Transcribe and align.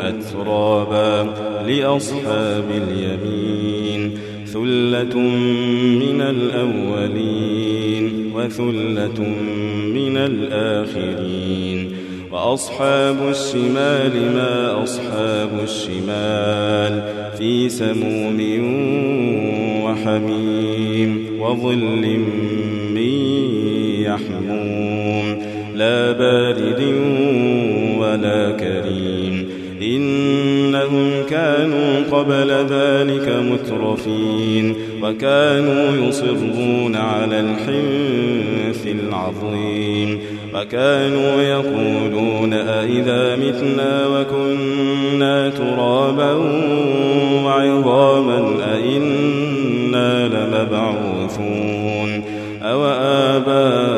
أترابا 0.00 1.34
لأصحاب 1.66 2.64
اليمين 2.70 4.18
ثلة 4.46 5.18
من 6.04 6.20
الأولين 6.20 8.04
وثلة 8.34 9.20
من 9.94 10.16
الآخرين. 10.16 11.78
وأصحاب 12.32 13.28
الشمال 13.28 14.14
ما 14.34 14.82
أصحاب 14.82 15.50
الشمال 15.62 17.02
في 17.38 17.68
سموم 17.68 18.38
وحميم 19.84 21.10
وظل 21.40 22.04
من 22.94 23.12
يحموم. 24.00 25.57
لا 25.78 26.12
بارد 26.12 26.82
ولا 27.98 28.50
كريم. 28.50 29.48
إنهم 29.82 31.10
كانوا 31.30 32.00
قبل 32.12 32.50
ذلك 32.50 33.28
مترفين 33.28 34.74
وكانوا 35.02 36.08
يصرون 36.08 36.96
على 36.96 37.40
الحنث 37.40 38.86
العظيم. 38.86 40.18
وكانوا 40.54 41.42
يقولون 41.42 42.52
أئذا 42.52 43.36
متنا 43.36 44.06
وكنا 44.06 45.50
ترابا 45.50 46.32
وعظاما 47.44 48.54
أئنا 48.74 50.28
لمبعوثون. 50.28 52.22
أو 52.62 52.84
آباؤنا 52.86 53.97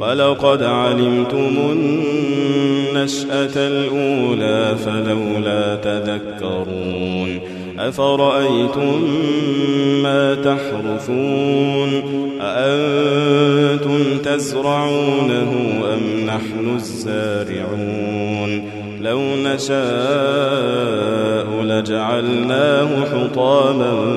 ولقد 0.00 0.62
علمتم 0.62 1.56
النشأة 1.72 3.56
الأولى 3.56 4.76
فلولا 4.84 5.76
تذكرون 5.76 7.40
أفرأيتم 7.78 9.02
ما 10.02 10.34
تحرثون 10.34 11.90
أأنتم 12.40 14.18
تزرعونه 14.24 15.52
أم 15.94 16.26
نحن 16.26 16.74
الزارعون 16.76 18.70
لو 19.00 19.20
نشاء 19.44 19.80
لجعلناه 21.62 23.04
حطاما 23.04 24.16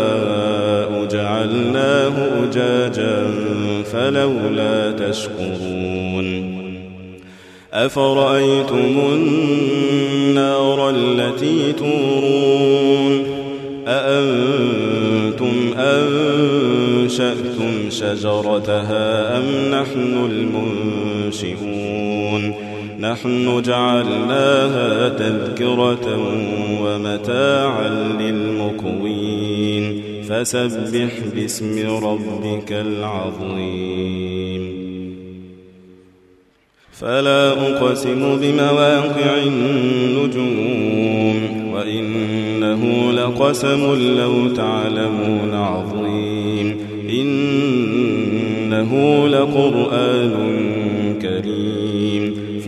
فلولا 3.91 4.91
تشكرون 4.91 6.51
أفرأيتم 7.73 8.99
النار 9.13 10.89
التي 10.89 11.73
تورون 11.73 13.23
أأنتم 13.87 15.73
أنشأتم 15.77 17.31
شجرتها 17.89 19.37
أم 19.37 19.43
نحن 19.71 20.29
المنشئون 20.31 22.10
نحن 23.01 23.61
جعلناها 23.61 25.09
تذكرة 25.09 26.17
ومتاعا 26.83 27.89
للمكوين. 28.19 30.01
فسبح 30.29 31.11
باسم 31.35 31.99
ربك 32.03 32.71
العظيم. 32.71 34.61
فلا 36.91 37.51
أقسم 37.51 38.39
بمواقع 38.41 39.37
النجوم 39.43 41.37
وإنه 41.73 43.11
لقسم 43.11 43.95
لو 44.17 44.47
تعلمون 44.47 45.53
عظيم. 45.53 46.77
إنه 47.09 48.91
لقرآن 49.27 50.90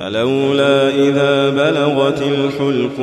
فلولا 0.00 0.88
إذا 0.88 1.50
بلغت 1.50 2.22
الحلقوم 2.22 3.00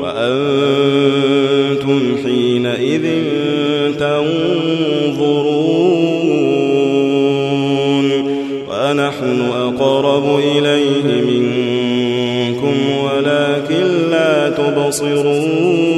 وأنتم 0.00 2.00
حينئذ 2.24 3.06
تنظرون 3.98 4.32
ونحن 8.68 9.40
أقرب 9.54 10.38
إليه 10.38 11.22
منكم 11.22 12.74
ولكن 13.04 14.10
لا 14.10 14.50
تبصرون 14.50 15.91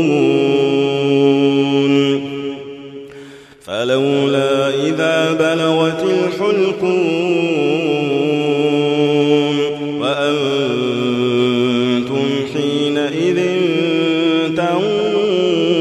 حينئذ 12.54 13.40
تنظرون 14.56 15.74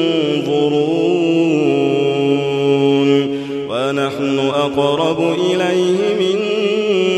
ونحن 3.69 4.39
أقرب 4.39 5.19
إليه 5.39 5.99
منكم 6.19 7.13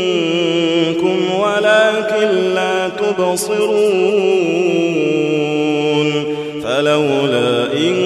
ولكن 1.40 2.28
لا 2.54 2.88
تبصرون 2.88 3.86
فلولا 6.62 7.72
إن 7.72 8.05